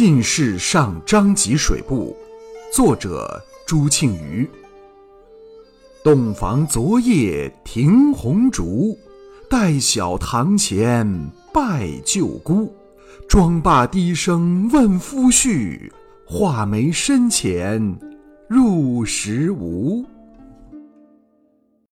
[0.00, 2.16] 进士上张籍水部，
[2.72, 4.48] 作者朱庆余。
[6.02, 8.96] 洞房昨夜停红烛，
[9.50, 11.06] 待晓堂前
[11.52, 12.74] 拜旧姑。
[13.28, 15.92] 妆罢低声问夫婿，
[16.24, 17.94] 画眉深浅
[18.48, 20.02] 入时无。